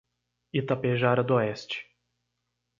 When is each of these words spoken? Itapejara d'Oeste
Itapejara 0.59 1.23
d'Oeste 1.27 1.85